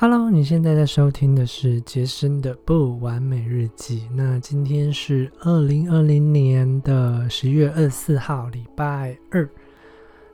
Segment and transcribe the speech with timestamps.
[0.00, 4.08] Hello，你现在在收听的是杰森的不完美日记。
[4.14, 9.50] 那今天是二零二零年的十月二十四号，礼拜二。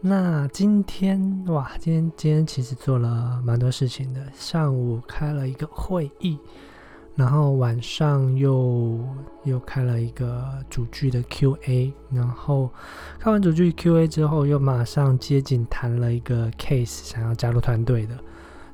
[0.00, 4.26] 那今天哇，今天今天其实做了蛮多事情的。
[4.32, 6.38] 上午开了一个会议，
[7.14, 8.98] 然后晚上又
[9.44, 12.70] 又开了一个主剧的 Q&A，然后
[13.18, 18.16] 看完主剧 Q&A 之后，又马上接紧谈了一个 case，想要加入团队的，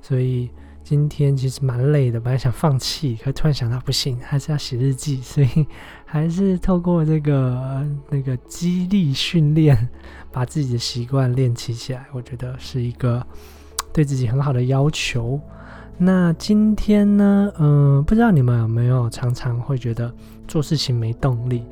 [0.01, 0.49] 所以。
[0.89, 5.67] 今天其实蛮累的，本来想放弃，可突然想到不行，还是要写日记， 所以
[6.05, 9.77] 还是透过这个那个激励训练，
[10.31, 12.07] 把自己的习惯练起起来。
[12.13, 13.21] 我觉得是一个
[13.93, 15.41] 对自己很好的要求。
[15.99, 20.15] 那今天呢，嗯，不知道你们有没有常常会觉得
[20.47, 21.65] 做事情没动力？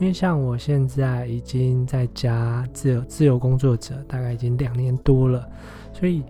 [0.00, 5.46] 因为像我现在已经在家自由自由工作者，大概已经两年多了，
[5.92, 6.22] 所以。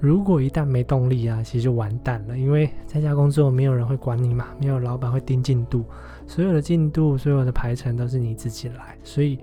[0.00, 2.38] 如果一旦没动力啊，其实就完蛋了。
[2.38, 5.84] 因为在家工作，没有人会管你嘛，没有老板会盯进度，
[6.26, 8.96] 所有的进度、所有的排程都是你自己来。
[9.02, 9.40] 所以，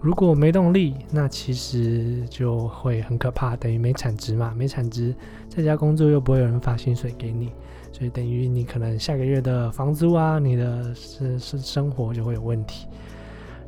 [0.00, 4.54] 如果没动力，那其实就会很可怕，等于没产值嘛。
[4.56, 5.14] 没产值，
[5.48, 7.52] 在家工作又不会有人发薪水给你，
[7.92, 12.86] 所以等于你可能下个月的房租啊，你的生生生活就会有问题。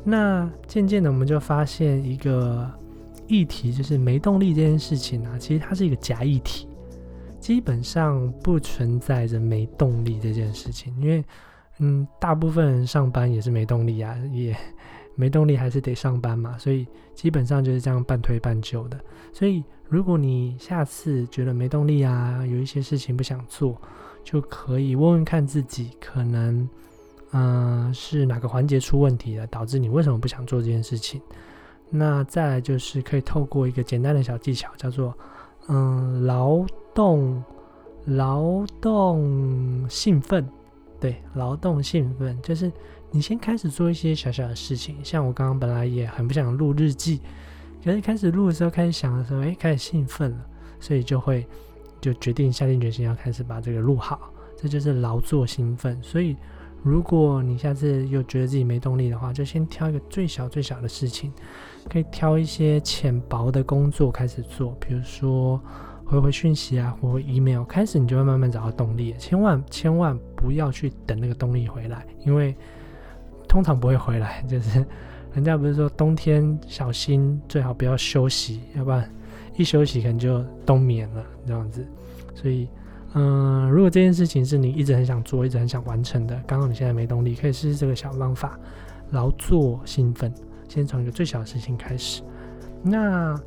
[0.03, 2.71] 那渐渐的，我们就发现一个。
[3.33, 6.69] 议题就是没动力这件事情啊，其实它是一个假议题，
[7.41, 10.95] 基本上不存在着没动力这件事情。
[11.01, 11.25] 因为，
[11.79, 14.55] 嗯，大部分人上班也是没动力啊，也
[15.15, 19.01] 没动力还是得上班嘛，所以基本上就是这样半推半就的。
[19.33, 23.81] 所以，如果你下次觉得没动力啊，有一些事情不想做，
[24.23, 26.69] 就可以问问看自己，可能，
[27.33, 31.19] 嗯，是哪个环节出问题了，导致你为什么不想做这件事情。
[31.95, 35.15] 那再来就是可以透过一个简单的小技巧，叫做
[35.69, 37.45] 嗯劳动
[38.07, 40.49] 劳动兴奋，
[40.99, 42.73] 对劳动兴奋，就是
[43.11, 47.21] 你先开始做一些小小的事情，像我刚刚本来也很不想录日记，
[47.85, 50.47] 可是开始录的时候，开始想的时候，哎，开始兴奋了，
[50.81, 51.47] 所以就会
[52.01, 56.03] 就决定下定决心要开始把这个录好，这就是劳作兴奋。
[56.03, 56.37] 所以
[56.83, 61.33] 如果你下次又觉得自己没动力的话，就先挑一个最小最小的事情。
[61.89, 65.61] 可以挑一些浅薄的工作开始做，比如说
[66.05, 69.15] 回回讯息啊，回回 email，开始你就会慢慢找到动力。
[69.19, 72.55] 千万千万不要去等那个动力回来，因为
[73.49, 74.43] 通常不会回来。
[74.49, 74.85] 就是
[75.35, 79.09] 人家不是说冬天小心最好不要休息，要不然
[79.57, 81.85] 一休息可能就冬眠了这样子。
[82.35, 82.69] 所以，
[83.15, 88.59] 嗯，如果这件事情是你一直很想做、一直很想完成的，刚好你现在没动力，可以试试这个小方法，
[89.11, 90.33] 劳作兴奋。
[90.69, 92.23] 先从一个最小的事情开始。
[92.83, 93.39] 那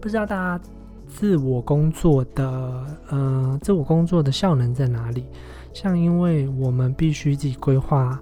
[0.00, 0.64] 不知道大家
[1.06, 5.26] 自我工作的呃，自我工作的效能在哪里？
[5.74, 8.18] 像因为我们必须自己规划，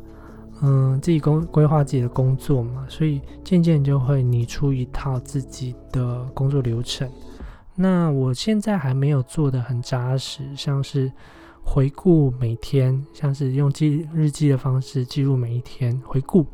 [0.62, 7.08] 嗯，自己工规划自己的工作嘛，所以渐渐就会拟出一套自己的工作流程。
[7.76, 11.12] 那我现在还没有做的很扎实，像是
[11.62, 16.46] 回顾每天，像是用记日记的方式记录每一天回顾。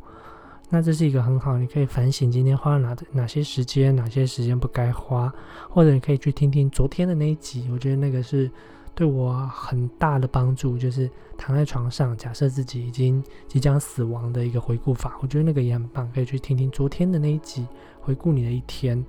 [0.69, 5.31] 那这是一个很好，你可以反省今天花了哪哪些时间，哪些时间不该花，
[5.69, 8.49] 或者你可以去听听昨天的那一集，我觉得那个是
[8.95, 10.77] 对我很大的帮助。
[10.77, 11.07] 就是
[11.37, 17.67] 躺在床上，假设自己已经即将死亡的一个回顾法，我觉得那个也很棒，可以去听听昨天的那一集，
[18.01, 19.05] 回顾你的一天。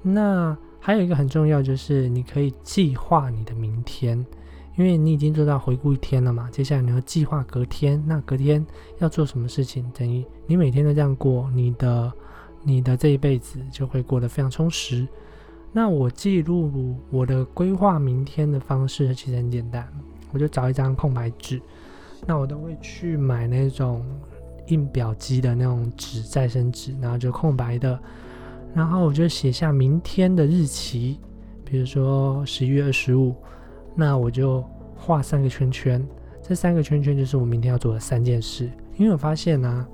[0.00, 4.24] 那还有一个很重要，就是你可以计划你的明天。
[4.76, 8.64] 因为你已经做到回顾一天了嘛，接下来你要计划隔天，那隔天
[8.98, 9.84] 要做什么事情？
[9.92, 12.12] 等于你每天都这样过，你的
[12.62, 15.04] 你的这一辈子就会过得非常充实。
[15.72, 19.84] 那我记录我的规划明天的方式其实很简单，
[20.30, 21.60] 我就找一张空白纸，
[22.24, 24.06] 那我都会去买那种
[24.68, 28.00] 印表机的那种纸，再生纸，然后就空白的，
[28.78, 31.18] 然后我就写下明天的日期，
[31.64, 33.34] 比如说十一月二十五。
[33.96, 34.64] 那我就
[34.94, 36.06] 画三个圈圈，
[36.40, 38.70] 这三个圈圈就是我明天要做的三件事。
[38.96, 39.86] 因为我发现呢，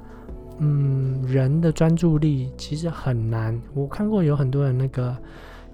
[0.58, 3.58] 嗯，人的专注力其实很难。
[3.72, 5.16] 我看过有很多人那个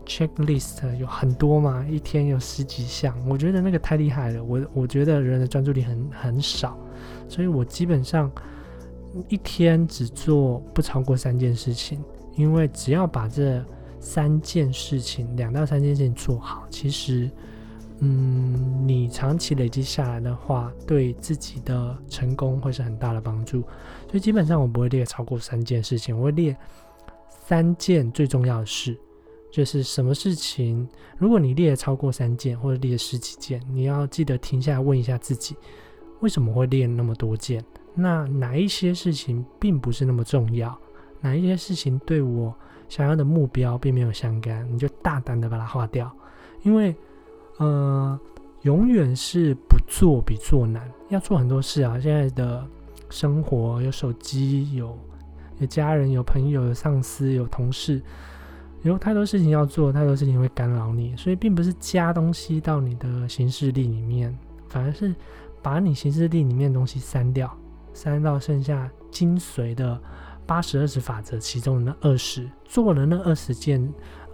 [0.07, 4.45] checklist 有很多嘛，一天有十几项，我觉得那个太厉害了。
[4.45, 6.79] 我我觉得人的专注力很很少，
[7.29, 8.31] 所以我基本上
[9.29, 12.01] 一天只做不超过三件事情，
[12.41, 13.65] 因为只要把这
[14.01, 17.31] 三件事情，两到三件事情做好，其实。
[18.03, 23.61] 嗯，你长期累积下来的话，对自己的成功会是很大的帮助。
[24.09, 26.57] 所以基本上我不会列超过三件事情，我会列
[27.29, 28.99] 三件最重要的事，
[29.53, 30.89] 就是什么事情，
[31.19, 35.55] 如果你列超过三件或者列十几件，你要记得停下来问一下自己，
[36.21, 37.63] 为什么会列那么多件？
[37.95, 40.75] 那哪一些事情并不是那么重要？
[41.21, 42.55] 哪一些事情对我
[42.89, 44.67] 想要的目标并没有相干？
[44.73, 46.11] 你就大胆的把它划掉，
[46.63, 46.95] 因为，
[47.59, 48.19] 呃，
[48.63, 50.91] 永远是不做比做难。
[51.09, 52.67] 要做很多事啊，现在的
[53.09, 54.97] 生活有手机，有
[55.59, 58.01] 有家人，有朋友，有上司，有同事。
[58.83, 64.35] 有太多事情要做，太多事情会干扰你，所以并不是加东西到你的行事历里面，
[64.69, 65.15] 反而是
[65.61, 67.55] 把你行事历里面的东西删掉，
[67.93, 70.01] 删到剩下精髓的
[70.51, 73.81] 八十二十法则其中的那二十，做了那二十件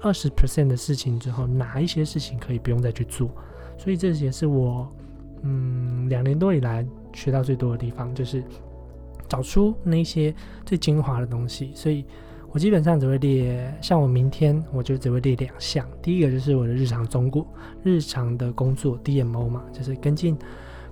[0.01, 3.31] 二十 percent 的事情之后，哪一些事情可以不用再去做？
[3.77, 4.91] 所以这也是我
[5.43, 8.43] 嗯两年多以来学到最多的地方，就是
[9.29, 10.35] 找出那些
[10.65, 12.03] 最精华的东西，所以。
[12.53, 15.87] 我基本上只会列，像我明天我就只会列两项。
[16.01, 17.47] 第一个就是我的日常中过
[17.83, 20.39] 日常的工作 DMO 嘛，就是跟进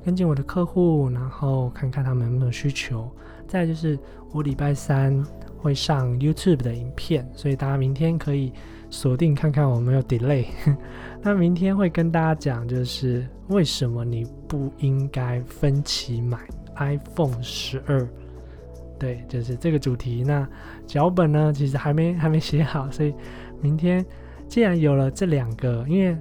[0.04, 3.10] 跟进我的客户，然后看看他们有没有需求。
[3.46, 3.98] 再就是
[4.32, 5.24] 我礼拜三
[5.56, 8.52] 会上 YouTube 的影片，所以大家明天可以
[8.90, 10.46] 锁定看看我没有 delay。
[11.22, 16.38] 那明天会跟大家讲，就是为什么你不应该分期买
[16.76, 18.06] iPhone 十二。
[18.98, 20.22] 对，就是这个主题。
[20.22, 20.48] 那
[20.86, 23.14] 脚本呢，其实还没还没写好，所以
[23.60, 24.04] 明天
[24.48, 26.16] 既然有了这两个，因为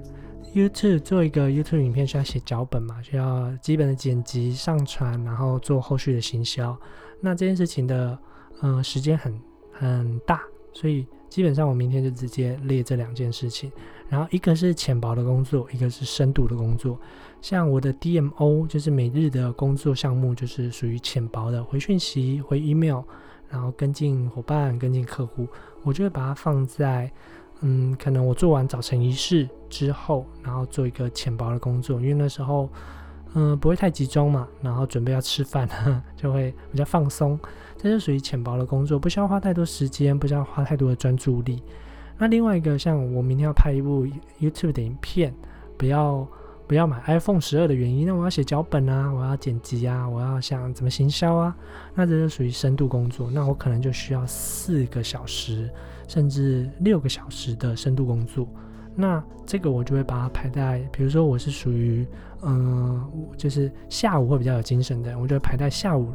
[0.54, 6.76] YouTube 做一个 YouTube 影片需要写脚本嘛，需要基本的剪辑、上传，然后做后续的行销。
[7.20, 8.16] 那这件事情的
[8.62, 9.40] 嗯时间很
[9.72, 10.40] 很大，
[10.72, 13.70] 所以基本上我明天就直接列这两件事情。
[14.08, 16.96] 然后一个是浅薄的工作，一个是深度的工作。
[17.40, 23.02] 像我的 DMO 就是每日的工作项目，就是属于浅薄的，回讯息、回 email，
[23.48, 25.48] 然后跟进伙伴、跟进客户，
[25.82, 27.10] 我就会把它放在，
[27.66, 32.68] 嗯，可能我做完早晨仪式之后，然后做一个浅薄的工作，因为那时候，
[33.32, 35.66] 嗯，不会太集中嘛，然后准备要吃饭，
[36.14, 37.40] 就会比较放松，
[37.78, 41.62] 这就属于浅薄的工作，不需要花太多时间，不需要花太多的专注力。
[42.18, 44.06] 那另外一个，像我明天要拍一部
[44.38, 45.34] YouTube 的影片，
[45.78, 46.28] 不要。
[46.66, 51.54] 不要买 iPhone 十二的原因，那我要写脚本啊，我要剪辑啊，我要想怎么行销啊，
[51.94, 55.70] 那这就属于深度工作，那我可能就需要四个小时
[56.08, 58.48] 甚至六个小时的深度工作，
[58.94, 62.06] 那这个我就会把它排在，比如说我是属于，
[62.42, 63.06] 嗯，
[63.36, 66.12] 就是下午会比较有精神的，我就会排在下午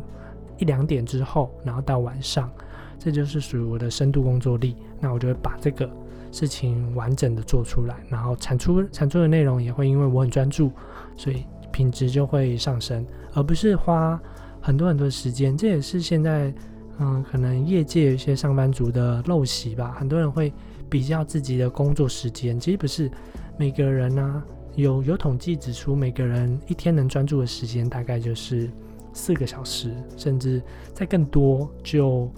[0.57, 2.49] 一两点之后，然后到晚上，
[2.97, 5.87] 这就是属于我的深度工作力，那我就会把这个。
[6.31, 10.71] 事情完整的做出来，然后产出产出的内容也会因为我很专注，
[11.15, 14.19] 所以品质就会上升，而不是花
[14.61, 15.57] 很多很多时间。
[15.57, 16.53] 这也是现在
[16.99, 19.95] 嗯，可能业界有一些上班族的陋习吧。
[19.97, 20.53] 很多人会
[20.89, 23.09] 比较自己的工作时间，其实不是
[23.57, 24.43] 每个人呢
[24.75, 28.69] 有有统计指出，每个人一天能专注的时间大概就是
[29.13, 30.61] 四个小时，甚至
[30.93, 32.31] 再更多就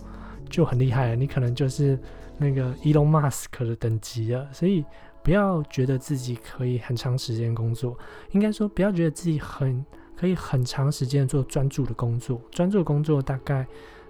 [0.49, 1.15] 就很厉害了。
[1.15, 1.99] 你可能就是。
[2.41, 4.83] 那个 Elon Musk 的等级了，所以
[5.21, 7.95] 不要觉得自己可以很长时间工作，
[8.31, 9.85] 应该说不要觉得自己很
[10.17, 12.41] 可以很长时间做专注的工作。
[12.49, 13.65] 专注工作大概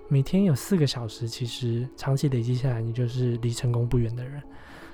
[0.08, 4.42] 每天有四个小时，其实长期累积下来，你就是离成功不远的人。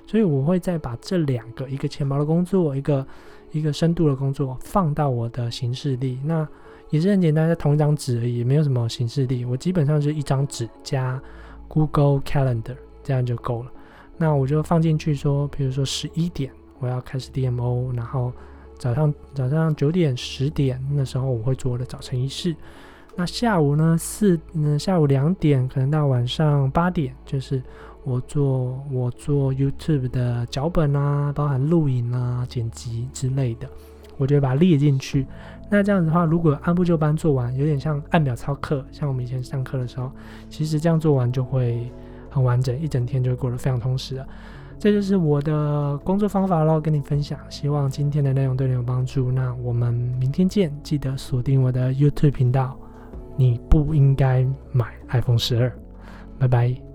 [0.08, 3.06] 所以我会再把这两个，一个钱包的工作，一个
[3.52, 6.20] 一个深度的工作，放到我的行事历。
[6.24, 6.48] 那
[6.90, 9.44] 也是很简单，在同一张纸而已，没有什么行事历。
[9.44, 11.22] 我基本上是一张纸加
[11.68, 12.78] Google Calendar。
[13.08, 13.72] 这样就够了。
[14.18, 18.34] 那我就放进去说，比如说十一点我要开始 DMO，然后
[18.78, 22.54] 早上早上九点十点那时候我会做我的早晨仪式。
[23.16, 27.64] 那下午呢四嗯下午两点可能到晚上八点，就是
[28.04, 33.70] 我做我做 YouTube 的脚本啊，包含录影啊、剪辑之类的，
[34.18, 35.26] 我就会把它列进去。
[35.70, 40.12] 那这样子的话，如果按部就班做完，有点像按表操课，像我们以前上课的时候，
[40.50, 41.90] 其实这样做完就会。
[42.38, 44.28] 很完整，一整天就过得非常充实了。
[44.80, 47.40] 这就是我的工作方法喽，跟你分享。
[47.50, 49.32] 希望今天的内容对你有帮助。
[49.32, 52.78] 那我们明天见，记得锁定我的 YouTube 频道。
[53.36, 55.72] 你不应该买 iPhone 十二，
[56.40, 56.87] 拜拜。